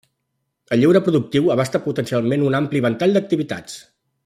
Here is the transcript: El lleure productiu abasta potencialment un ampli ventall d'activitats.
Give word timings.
El 0.75 0.81
lleure 0.83 1.01
productiu 1.07 1.51
abasta 1.57 1.83
potencialment 1.85 2.47
un 2.47 2.59
ampli 2.63 2.83
ventall 2.87 3.15
d'activitats. 3.19 3.79